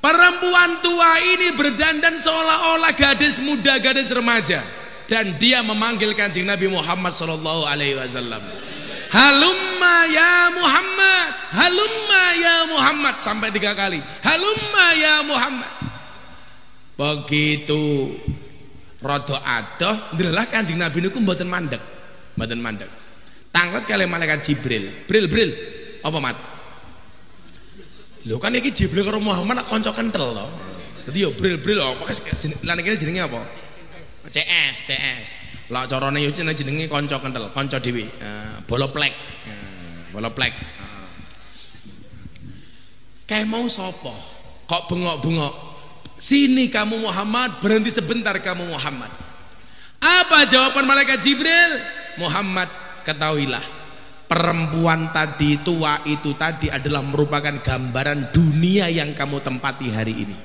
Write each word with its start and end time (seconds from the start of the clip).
Perempuan 0.00 0.80
tua 0.80 1.12
ini 1.36 1.52
berdandan 1.52 2.16
seolah-olah 2.16 2.96
gadis 2.96 3.36
muda, 3.44 3.76
gadis 3.84 4.08
remaja 4.08 4.64
dan 5.10 5.36
dia 5.36 5.60
memanggil 5.60 6.16
kanjeng 6.16 6.48
Nabi 6.48 6.72
Muhammad 6.72 7.12
sallallahu 7.12 7.68
alaihi 7.68 8.00
wasallam. 8.00 8.40
Halumma 9.10 10.06
ya 10.08 10.54
Muhammad, 10.54 11.28
halumma 11.52 12.24
ya 12.38 12.56
Muhammad 12.70 13.14
sampai 13.20 13.50
tiga 13.52 13.76
kali. 13.76 13.98
Halumma 14.24 14.86
ya 14.96 15.14
Muhammad. 15.26 15.72
Begitu 16.94 18.14
rada 19.04 19.36
adoh 19.42 20.16
ndelah 20.16 20.46
kanjeng 20.48 20.80
Nabi 20.80 21.04
niku 21.04 21.20
mboten 21.20 21.50
mandek, 21.50 21.82
mboten 22.40 22.62
mandek. 22.62 22.88
Tanglet 23.52 23.84
kali 23.84 24.06
malaikat 24.06 24.46
Jibril. 24.46 24.88
Bril 25.04 25.26
bril. 25.26 25.50
Apa 26.00 26.16
mat? 26.22 26.49
Lho 28.28 28.36
kan 28.36 28.52
iki 28.52 28.68
Jibril 28.68 29.08
karo 29.08 29.16
Muhammad 29.16 29.64
nak 29.64 29.66
kanca 29.72 29.96
kentel 29.96 30.36
to. 30.36 30.46
Dadi 31.08 31.24
yo 31.24 31.32
bril-bril 31.32 31.80
apa 31.80 32.04
lan 32.68 32.76
iki 32.84 33.00
jenenge 33.00 33.24
apa? 33.24 33.40
CS, 34.28 34.76
CS. 34.84 35.28
Lah 35.72 35.88
carane 35.88 36.20
yo 36.20 36.28
jenenge 36.28 36.84
kanca 36.92 37.16
kentel, 37.16 37.48
kanca 37.56 37.80
dhewe. 37.80 38.04
Uh, 38.20 38.60
bola 38.68 38.92
plek. 38.92 39.14
Uh, 39.48 40.12
bola 40.12 40.28
plek. 40.28 40.52
Uh. 40.52 41.08
Kayak 43.24 43.48
mau 43.48 43.64
sapa? 43.72 44.12
Kok 44.68 44.82
bengok-bengok? 44.92 45.54
Sini 46.20 46.68
kamu 46.68 47.00
Muhammad, 47.00 47.64
berhenti 47.64 47.88
sebentar 47.88 48.36
kamu 48.36 48.68
Muhammad. 48.68 49.08
Apa 50.04 50.44
jawaban 50.44 50.84
malaikat 50.84 51.24
Jibril? 51.24 51.80
Muhammad, 52.20 52.68
ketahuilah 53.08 53.79
perempuan 54.30 55.10
tadi 55.10 55.58
tua 55.58 55.98
itu 56.06 56.38
tadi 56.38 56.70
adalah 56.70 57.02
merupakan 57.02 57.50
gambaran 57.50 58.30
dunia 58.30 58.86
yang 58.86 59.10
kamu 59.10 59.42
tempati 59.42 59.90
hari 59.90 60.14
ini. 60.22 60.38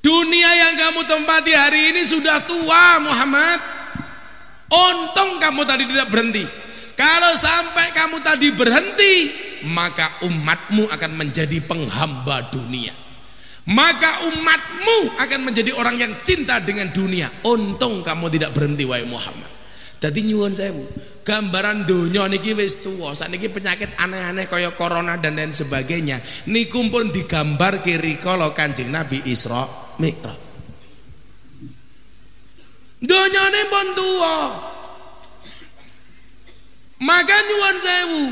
Dunia 0.00 0.50
yang 0.56 0.74
kamu 0.80 1.04
tempati 1.04 1.52
hari 1.52 1.92
ini 1.92 2.02
sudah 2.08 2.40
tua 2.48 3.04
Muhammad. 3.04 3.60
Untung 4.72 5.36
kamu 5.36 5.68
tadi 5.68 5.84
tidak 5.84 6.08
berhenti. 6.08 6.44
Kalau 6.96 7.36
sampai 7.36 7.92
kamu 7.92 8.16
tadi 8.24 8.48
berhenti 8.56 9.14
maka 9.68 10.24
umatmu 10.24 10.88
akan 10.88 11.12
menjadi 11.12 11.60
penghamba 11.60 12.48
dunia. 12.48 12.96
Maka 13.68 14.26
umatmu 14.32 15.20
akan 15.20 15.40
menjadi 15.44 15.70
orang 15.76 16.00
yang 16.00 16.12
cinta 16.24 16.58
dengan 16.64 16.88
dunia. 16.90 17.28
Untung 17.44 18.00
kamu 18.00 18.32
tidak 18.32 18.56
berhenti 18.56 18.88
wahai 18.88 19.04
Muhammad 19.06 19.61
jadi 20.02 20.18
nyuwun 20.18 20.50
sewu 20.50 20.82
gambaran 21.22 21.86
dunia 21.86 22.26
niki 22.26 22.58
wis 22.58 22.82
tuwa. 22.82 23.14
Sakniki 23.14 23.46
penyakit 23.46 23.94
aneh-aneh 23.94 24.50
kaya 24.50 24.74
corona 24.74 25.14
dan 25.14 25.38
lain 25.38 25.54
sebagainya. 25.54 26.18
Niku 26.50 26.82
pun 26.90 27.14
digambar 27.14 27.86
kiri 27.86 28.18
kalau 28.18 28.50
Kanjeng 28.50 28.90
Nabi 28.90 29.22
Isra 29.30 29.62
Mi'raj. 30.02 30.42
Donyane 32.98 33.62
pun 33.70 33.86
tuwa. 33.94 34.38
Maka 37.02 37.36
nyuwun 37.46 37.76
sewu 37.78 38.22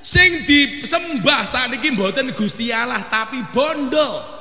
sing 0.00 0.48
disembah 0.48 1.44
sakniki 1.44 1.92
mboten 1.92 2.32
Gusti 2.32 2.72
Allah 2.72 3.04
tapi 3.12 3.44
bondo. 3.52 4.40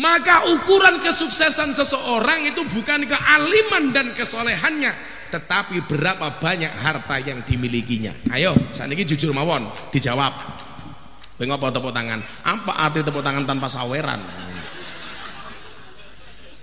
Maka 0.00 0.56
ukuran 0.56 1.04
kesuksesan 1.04 1.76
seseorang 1.76 2.48
itu 2.48 2.64
bukan 2.72 3.04
kealiman 3.04 3.92
dan 3.92 4.12
kesolehannya 4.16 5.17
tetapi 5.28 5.84
berapa 5.84 6.40
banyak 6.40 6.72
harta 6.72 7.16
yang 7.22 7.44
dimilikinya? 7.44 8.12
Ayo 8.32 8.56
saat 8.72 8.88
ini 8.92 9.04
jujur 9.04 9.32
mawon 9.36 9.68
dijawab. 9.92 10.32
Bengok 11.38 11.70
tepuk 11.70 11.94
tangan? 11.94 12.18
Apa 12.42 12.90
arti 12.90 13.06
tepuk 13.06 13.22
tangan 13.22 13.46
tanpa 13.46 13.70
saweran. 13.70 14.18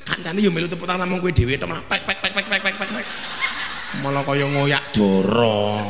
Kancane 0.05 0.37
yo 0.43 0.51
melu 0.51 0.67
tepuk 0.69 0.85
tangan 0.85 1.07
namung 1.07 1.23
kowe 1.23 1.31
dhewe 1.33 1.57
tok 1.57 1.71
pek 1.89 2.01
pek 2.05 2.17
pek 2.21 2.31
pek 2.35 2.45
pek 2.45 2.61
pek 2.61 2.75
pek 2.77 3.07
malah 4.03 4.27
kaya 4.27 4.43
ngoyak 4.51 4.91
dorong 4.91 5.87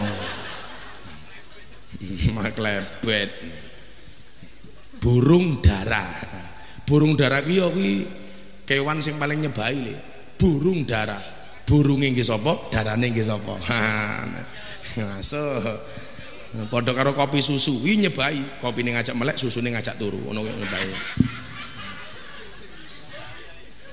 maklebet 2.37 3.29
burung 5.01 5.59
dara. 5.61 6.05
Burung 6.85 7.17
dara 7.17 7.41
ki 7.41 7.53
yo 7.57 7.73
kuwi 7.73 8.05
kewan 8.65 9.01
sing 9.01 9.17
paling 9.17 9.41
nyebai 9.41 9.77
le. 9.81 9.95
Burung 10.37 10.85
dara 10.85 11.34
burunge 11.65 12.13
nggih 12.13 12.25
sapa 12.25 12.69
darane 12.69 13.09
nggih 13.09 13.25
sapa 13.25 13.53
masuk 14.95 15.65
padha 16.71 16.95
karo 16.95 17.11
kopi 17.11 17.43
susu 17.43 17.83
iki 17.83 18.07
nyebai 18.07 18.39
kopine 18.63 18.95
ngajak 18.95 19.17
melek 19.17 19.35
susune 19.35 19.73
ngajak 19.73 19.97
turu 19.99 20.21
ngono 20.29 20.45
nyebai 20.45 20.89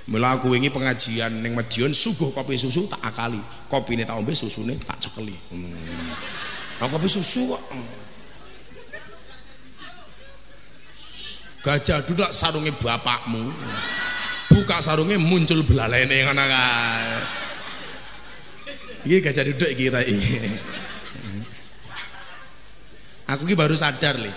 Mula 0.03 0.35
aku 0.35 0.51
wingi 0.51 0.67
pengajian 0.67 1.31
ning 1.47 1.55
Madiun 1.55 1.95
suguh 1.95 2.35
kopi 2.35 2.59
susu 2.59 2.91
tak 2.91 2.99
akali. 3.07 3.39
Kopine 3.71 4.03
tak 4.03 4.19
ombe 4.19 4.35
susune 4.35 4.75
tak 4.83 4.99
cekeli. 4.99 5.33
Hmm. 5.55 6.91
kopi 6.91 7.07
susu 7.07 7.55
kok. 7.55 7.63
Gajah 11.63 12.03
duduk 12.03 12.35
sarunge 12.35 12.75
bapakmu. 12.83 13.47
Buka 14.51 14.83
sarunge 14.83 15.15
muncul 15.23 15.63
belalene 15.63 16.27
ngono 16.27 16.45
kae. 16.51 17.12
Iki 19.03 19.19
gajah 19.19 19.45
duduk 19.51 19.71
iki 19.71 19.91
Aku 23.33 23.43
ki 23.49 23.55
baru 23.57 23.75
sadar 23.75 24.21
li. 24.21 24.31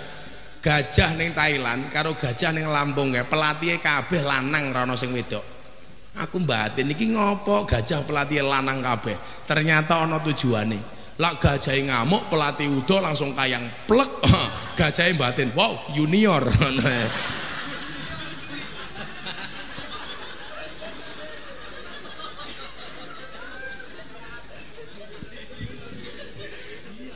Gajah 0.63 1.13
ning 1.13 1.35
Thailand 1.37 1.93
karo 1.93 2.17
gajah 2.17 2.49
ning 2.49 2.65
Lampung 2.65 3.13
ya 3.13 3.21
pelatihnya 3.27 3.77
kabeh 3.77 4.25
lanang 4.25 4.73
rano 4.73 4.97
sing 4.97 5.13
wedok. 5.13 5.43
Aku 6.15 6.41
batin 6.41 6.89
iki 6.89 7.11
ngopo 7.11 7.67
gajah 7.67 8.01
pelatih 8.07 8.41
lanang 8.41 8.81
kabeh. 8.81 9.13
Ternyata 9.45 10.07
ana 10.07 10.17
tujuane. 10.23 10.79
Lak 11.21 11.37
gajah 11.37 11.75
ngamuk 11.75 12.27
pelatih 12.31 12.71
udo 12.71 12.97
langsung 12.97 13.37
kayang 13.37 13.67
plek. 13.85 14.09
gajah 14.79 15.11
batin, 15.13 15.53
wow 15.53 15.85
junior. 15.93 16.41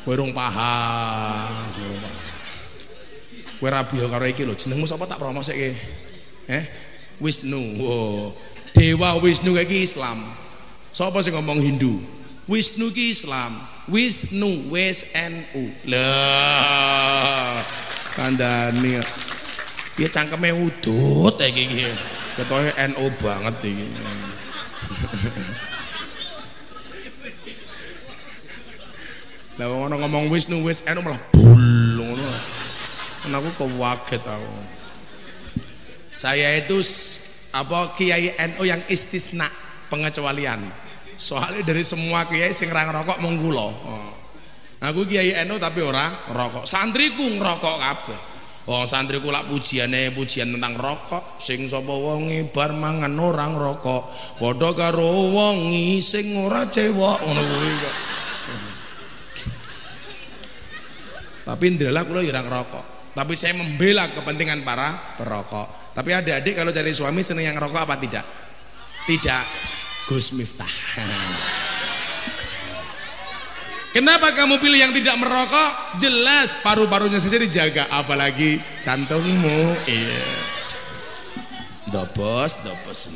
kowe 0.09 0.25
rung 0.25 0.33
paham. 0.33 1.69
Kowe 3.61 3.69
rabi 3.69 4.01
karo 4.01 4.25
iki 4.25 4.41
lho. 4.41 4.57
Jenengmu 4.57 4.89
sapa 4.89 5.05
tak 5.05 5.21
promoseke? 5.21 5.77
Eh? 6.49 6.63
Wisnu. 7.21 7.61
Wow. 7.77 8.33
Dewa 8.73 9.21
Wisnu 9.21 9.53
iki 9.53 9.85
Islam. 9.85 10.17
Sapa 10.89 11.21
sing 11.21 11.37
ngomong 11.37 11.61
Hindu? 11.61 12.01
Wisnu 12.49 12.89
ki 12.89 13.13
Islam. 13.13 13.53
Wisnu 13.85 14.73
wis 14.73 15.13
NU 15.13 15.69
lah. 15.93 17.61
Kandhani. 18.17 19.05
Ya 20.01 20.09
cangkeme 20.09 20.49
udut 20.57 21.37
iki 21.37 21.69
iki. 21.69 21.85
Ketoke 22.33 22.73
NU 22.89 23.05
banget 23.21 23.61
iki 23.61 23.87
Lah 29.59 29.67
ono 29.67 29.99
ngomong 29.99 30.31
Wisnu 30.31 30.63
wis 30.63 30.87
eno 30.87 31.03
malah 31.03 31.19
bul 31.35 31.99
ngono. 31.99 32.31
Kan 33.27 33.35
aku 33.35 33.49
kewaget 33.59 34.23
aku. 34.23 34.55
Saya 36.15 36.55
itu 36.63 36.79
apa 37.51 37.91
Kiai 37.99 38.31
NU 38.55 38.63
yang 38.63 38.79
istisna 38.87 39.51
pengecualian. 39.91 40.63
Soalnya 41.19 41.67
dari 41.67 41.83
semua 41.83 42.23
kiai 42.23 42.55
sing 42.55 42.71
ra 42.71 42.87
ngerokok 42.87 43.19
mung 43.19 43.35
kula. 43.35 43.67
Oh. 43.67 44.11
Aku 44.79 45.03
Kiai 45.03 45.35
NU 45.43 45.59
tapi 45.59 45.83
ora 45.83 46.07
ngerokok. 46.31 46.63
Santriku 46.63 47.27
ngerokok 47.27 47.75
kabeh. 47.83 48.19
Wong 48.63 48.85
oh, 48.85 48.88
santriku 48.88 49.27
lak 49.27 49.50
pujiane 49.50 50.13
pujian 50.13 50.55
tentang 50.55 50.77
rokok 50.77 51.41
sing 51.41 51.65
sapa 51.65 51.89
wonge 51.89 52.45
bar 52.53 52.69
mangan 52.69 53.17
orang 53.17 53.57
rokok 53.57 54.13
padha 54.38 54.69
karo 54.77 55.33
wongi 55.33 55.97
sing 56.05 56.38
ora 56.38 56.69
cewek 56.69 57.17
ngono 57.17 57.41
kuwi 57.41 57.71
kok. 57.81 58.08
Tapi 61.50 61.74
ndela 61.74 62.06
kula 62.06 62.22
ya 62.22 62.46
rokok. 62.46 63.18
Tapi 63.18 63.34
saya 63.34 63.57
membela 63.57 64.06
kepentingan 64.13 64.62
para 64.62 65.18
perokok. 65.18 65.98
Tapi 65.98 66.13
adik-adik 66.13 66.54
kalau 66.54 66.69
cari 66.69 66.94
suami 66.94 67.25
seneng 67.25 67.50
yang 67.50 67.57
rokok 67.57 67.90
apa 67.90 67.98
tidak? 67.98 68.22
Tidak. 69.10 69.46
Gus 70.06 70.38
Miftah. 70.38 70.69
Kenapa 73.98 74.38
kamu 74.38 74.62
pilih 74.62 74.78
yang 74.78 74.94
tidak 74.94 75.18
merokok? 75.18 75.98
Jelas 75.98 76.62
paru-parunya 76.62 77.18
saja 77.18 77.42
dijaga, 77.42 77.90
apalagi 77.90 78.62
santungmu. 78.78 79.74
Iya. 79.90 80.30
Dobos, 81.90 82.62
dobos. 82.62 83.10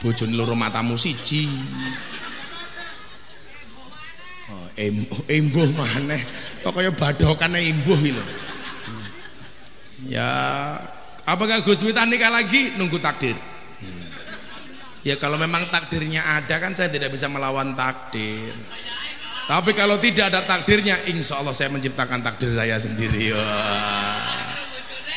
Bojone 0.00 0.32
loro 0.32 0.56
matamu 0.56 0.96
siji 0.96 1.44
embuh 4.76 5.68
maneh. 5.72 6.20
Kok 6.60 6.72
kaya 6.76 6.92
badokane 6.92 7.64
imbuh 7.64 7.96
iki 7.96 8.12
lho? 8.12 8.24
Ya 10.12 10.28
apakah 11.24 11.64
Gus 11.64 11.80
Miftah 11.80 12.04
nikah 12.04 12.28
lagi? 12.28 12.76
Nunggu 12.76 13.00
takdir. 13.00 13.34
Ya 15.06 15.16
kalau 15.16 15.40
memang 15.40 15.64
takdirnya 15.72 16.20
ada 16.20 16.60
kan 16.60 16.76
saya 16.76 16.92
tidak 16.92 17.14
bisa 17.14 17.30
melawan 17.32 17.72
takdir. 17.72 18.52
Tapi 19.46 19.70
kalau 19.78 19.96
tidak 20.02 20.34
ada 20.34 20.42
takdirnya 20.42 20.98
insya 21.06 21.38
Allah 21.38 21.54
saya 21.54 21.70
menciptakan 21.70 22.20
takdir 22.20 22.50
saya 22.52 22.76
sendiri. 22.76 23.32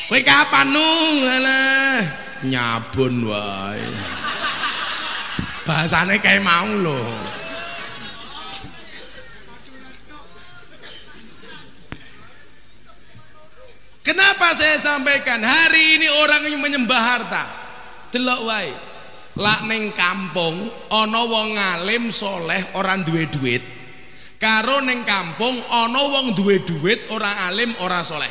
Kowe 0.06 0.20
kapan 0.22 0.66
nu? 0.70 0.90
Nyabun 2.46 3.14
wae. 3.28 3.84
Bahasane 5.66 6.16
kayak 6.22 6.40
mau 6.40 6.70
loh 6.70 7.39
Saya 14.50 14.82
sampaikan 14.82 15.38
hari 15.46 16.02
ini 16.02 16.10
orang 16.10 16.42
yang 16.50 16.58
menyembah 16.58 16.98
harta. 16.98 17.44
Delok 18.10 18.40
wae. 18.50 18.72
Lak 19.38 19.62
ning 19.70 19.94
kampung 19.94 20.66
ana 20.90 21.22
wong 21.22 21.54
alim 21.54 22.10
soleh 22.10 22.74
orang 22.74 23.06
duwe 23.06 23.30
duit. 23.30 23.62
Karo 24.42 24.82
ning 24.82 25.06
kampung 25.06 25.54
ana 25.70 26.02
wong 26.02 26.34
duwe 26.34 26.66
duit 26.66 27.06
orang 27.14 27.46
alim 27.46 27.70
ora 27.78 28.02
soleh. 28.02 28.30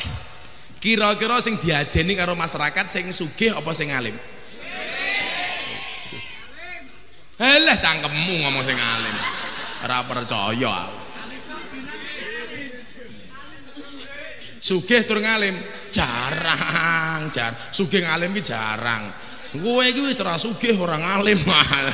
Kira-kira 0.84 1.40
sing 1.40 1.56
diajeni 1.56 2.20
karo 2.20 2.36
masyarakat 2.36 2.86
sing 2.92 3.08
sugih 3.16 3.56
apa 3.56 3.72
sing 3.72 3.88
alim? 3.96 4.16
Halah 7.40 7.78
cangkemmu 7.80 8.44
ngomong 8.44 8.60
sing 8.60 8.76
alim. 8.76 9.16
Ora 9.88 10.04
percaya 10.04 10.72
aku. 10.84 11.00
Sugih 14.60 15.08
tur 15.08 15.24
ngalim 15.24 15.79
jarang, 15.92 17.30
jar. 17.34 17.54
Sugih 17.74 18.06
ngalim 18.06 18.34
ki 18.38 18.42
jarang. 18.46 19.10
Kowe 19.54 19.82
iki 19.82 20.02
wis 20.06 20.22
ora 20.22 20.38
sugih 20.38 20.78
ora 20.78 20.98
ngalim. 20.98 21.38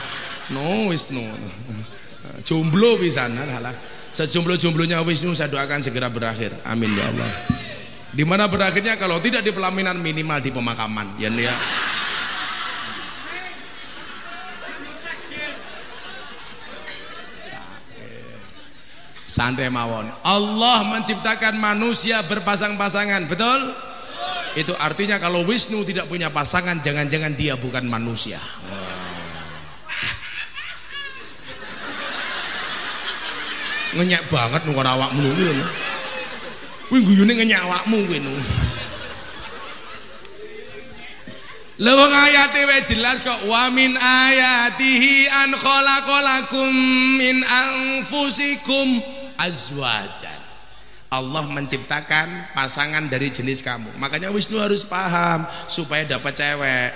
no 0.54 0.92
wis 0.92 1.12
no. 1.16 1.24
Jomblo 2.46 3.00
pisan 3.00 3.34
halah. 3.40 3.74
Sejomblo-jomblonya 4.16 5.04
Wisnu 5.04 5.36
saya 5.36 5.52
doakan 5.52 5.84
segera 5.84 6.08
berakhir. 6.08 6.56
Amin 6.64 6.96
ya 6.96 7.12
Allah. 7.12 7.32
Di 8.16 8.24
mana 8.24 8.48
berakhirnya 8.48 8.96
kalau 8.96 9.20
tidak 9.20 9.44
di 9.44 9.52
pelaminan 9.52 10.00
minimal 10.00 10.40
di 10.40 10.56
pemakaman. 10.56 11.20
Ya 11.20 11.28
ya. 11.28 11.52
santai 19.36 19.68
mawon 19.68 20.08
Allah 20.24 20.96
menciptakan 20.96 21.60
manusia 21.60 22.24
berpasang-pasangan 22.24 23.28
betul? 23.28 23.60
Itu 24.56 24.72
artinya 24.80 25.20
kalau 25.20 25.44
Wisnu 25.44 25.84
tidak 25.84 26.08
punya 26.08 26.32
pasangan 26.32 26.80
jangan-jangan 26.80 27.36
dia 27.36 27.60
bukan 27.60 27.84
manusia. 27.84 28.40
Ngenyak 33.96 34.28
banget 34.28 34.62
nunggu 34.68 34.84
awakmu 34.84 35.24
lho 35.24 35.68
kuwi 36.92 37.00
guyune 37.04 37.32
ngenyak 37.36 37.64
awakmu 37.64 38.04
kuwi 38.08 38.20
Lewang 41.76 42.08
ayate 42.08 42.64
we 42.72 42.80
jelas 42.88 43.20
kok 43.28 43.52
wa 43.52 43.68
min 43.68 44.00
ayatihi 44.00 45.28
an 45.28 45.52
khalaqalakum 45.52 46.72
min 47.20 47.44
anfusikum 47.44 49.04
azwajan 49.36 50.45
Allah 51.16 51.48
menciptakan 51.48 52.52
pasangan 52.52 53.08
dari 53.08 53.32
jenis 53.32 53.64
kamu. 53.64 53.96
Makanya 54.04 54.30
Wisnu 54.36 54.60
harus 54.60 54.84
paham 54.84 55.48
supaya 55.72 56.04
dapat 56.04 56.36
cewek. 56.36 56.92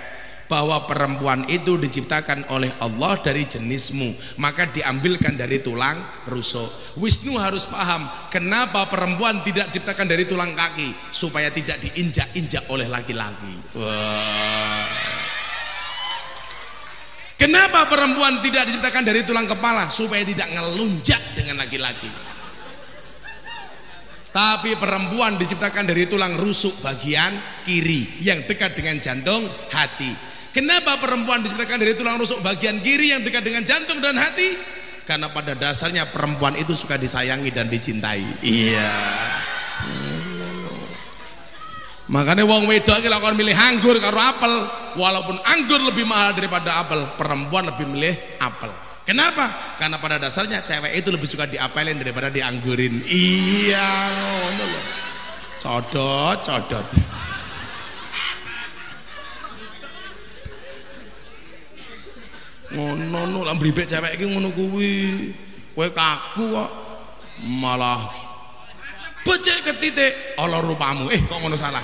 Bahwa 0.49 0.81
perempuan 0.89 1.45
itu 1.45 1.77
diciptakan 1.77 2.49
oleh 2.49 2.73
Allah 2.81 3.21
dari 3.21 3.45
jenismu 3.45 4.09
maka 4.41 4.65
diambilkan 4.65 5.37
dari 5.37 5.61
tulang 5.61 6.01
rusuk. 6.25 6.97
Wisnu 6.97 7.37
harus 7.37 7.69
paham 7.69 8.09
kenapa 8.33 8.89
perempuan 8.89 9.45
tidak 9.45 9.69
diciptakan 9.69 10.09
dari 10.09 10.25
tulang 10.25 10.57
kaki 10.57 10.89
supaya 11.13 11.53
tidak 11.53 11.77
diinjak-injak 11.85 12.65
oleh 12.73 12.89
laki-laki. 12.89 13.53
Kenapa 17.37 17.85
perempuan 17.85 18.41
tidak 18.41 18.73
diciptakan 18.73 19.05
dari 19.05 19.21
tulang 19.23 19.45
kepala 19.45 19.93
supaya 19.93 20.25
tidak 20.25 20.49
ngelunjak 20.49 21.21
dengan 21.37 21.61
laki-laki? 21.61 22.28
Tapi 24.29 24.77
perempuan 24.77 25.41
diciptakan 25.41 25.89
dari 25.89 26.05
tulang 26.05 26.37
rusuk 26.37 26.85
bagian 26.85 27.33
kiri 27.65 28.21
yang 28.21 28.45
dekat 28.45 28.77
dengan 28.77 29.01
jantung 29.01 29.41
hati. 29.73 30.13
Kenapa 30.53 31.01
perempuan 31.01 31.41
diciptakan 31.41 31.77
dari 31.81 31.93
tulang 31.97 32.17
rusuk 32.21 32.41
bagian 32.45 32.77
kiri 32.81 33.13
yang 33.13 33.21
dekat 33.25 33.41
dengan 33.41 33.65
jantung 33.65 33.97
dan 34.01 34.17
hati? 34.17 34.53
Karena 35.05 35.33
pada 35.33 35.57
dasarnya 35.57 36.05
perempuan 36.13 36.53
itu 36.57 36.77
suka 36.77 36.93
disayangi 36.93 37.49
dan 37.49 37.65
dicintai. 37.65 38.45
Iya. 38.45 38.93
Makanya 42.09 42.45
wong 42.45 42.65
wedok 42.65 43.01
iki 43.01 43.09
lakon 43.09 43.37
milih 43.37 43.53
anggur 43.53 43.97
karo 44.01 44.17
apel, 44.17 44.53
walaupun 44.97 45.37
anggur 45.45 45.77
lebih 45.85 46.09
mahal 46.09 46.33
daripada 46.33 46.81
apel, 46.81 47.05
perempuan 47.13 47.69
lebih 47.69 47.85
milih 47.85 48.13
apel. 48.41 48.88
Kenapa? 49.09 49.73
Karena 49.81 49.97
pada 49.97 50.21
dasarnya 50.21 50.61
cewek 50.61 50.93
itu 50.93 51.09
lebih 51.09 51.25
suka 51.25 51.49
diapelin 51.49 51.97
daripada 51.97 52.29
dianggurin. 52.29 53.01
Iya, 53.09 53.89
ngono 54.13 54.63
loh. 54.69 54.83
Codot, 55.57 56.37
codot. 56.45 56.85
Ngono 62.69 63.21
no 63.25 63.41
lah 63.41 63.57
bribek 63.57 63.89
cewek 63.89 64.13
iki 64.13 64.29
ngono 64.29 64.53
kuwi. 64.53 65.33
Kowe 65.73 65.89
kaku 65.89 66.53
kok. 66.53 66.71
Malah 67.49 68.13
becek 69.25 69.65
ke 69.65 69.73
titik 69.81 70.37
Allah 70.37 70.61
rupamu. 70.61 71.09
Eh 71.09 71.17
kok 71.25 71.41
ngono 71.41 71.57
salah? 71.57 71.81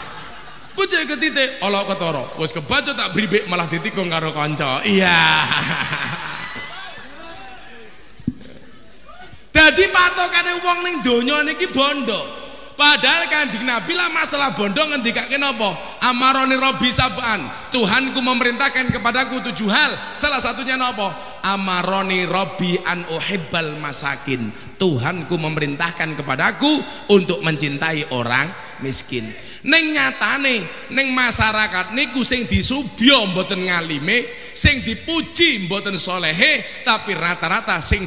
Bocah 0.77 1.01
ke 1.09 1.15
titik 1.17 1.57
Allah 1.65 1.87
ketara. 1.89 2.21
Wis 2.37 2.53
kebaca 2.53 2.91
tak 2.93 3.17
bribik 3.17 3.49
malah 3.49 3.65
ditikung 3.65 4.13
karo 4.13 4.29
kanca. 4.29 4.85
Iya. 4.85 5.41
Dadi 9.75 9.91
patokane 9.91 10.63
wong 10.63 10.79
ning 10.87 10.95
donya 11.03 11.43
niki 11.43 11.67
bondo. 11.67 12.15
Padahal 12.79 13.27
kanjeng 13.27 13.67
Nabi 13.67 13.91
lah 13.91 14.07
masalah 14.07 14.55
bondo 14.55 14.79
ngendikake 14.79 15.35
napa? 15.35 15.99
Amaroni 15.99 16.55
Robi 16.55 16.95
saban. 16.95 17.43
Tuhanku 17.75 18.23
memerintahkan 18.23 18.95
kepadaku 18.95 19.43
tujuh 19.51 19.67
hal. 19.67 19.91
Salah 20.15 20.39
satunya 20.39 20.79
napa? 20.79 21.11
Amaroni 21.43 22.23
Robi 22.23 22.79
an 22.87 23.03
uhibbal 23.11 23.75
masakin. 23.83 24.47
Tuhanku 24.79 25.35
memerintahkan 25.35 26.15
kepadaku 26.23 26.71
untuk 27.11 27.43
mencintai 27.43 28.15
orang 28.15 28.47
miskin. 28.79 29.27
Neng 29.65 29.95
nyatane 29.95 30.63
neng 30.91 31.15
masyarakat 31.15 31.95
niku 31.95 32.27
sing 32.27 32.43
disubyo 32.43 33.23
mboten 33.31 33.63
ngalime, 33.65 34.27
sing 34.51 34.83
dipuji 34.83 35.63
mboten 35.63 35.95
solehe, 35.95 36.83
tapi 36.83 37.15
rata-rata 37.15 37.79
sing 37.79 38.03